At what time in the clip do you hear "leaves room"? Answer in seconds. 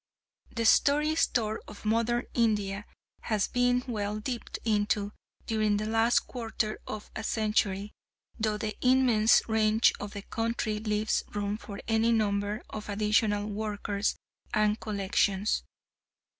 10.79-11.55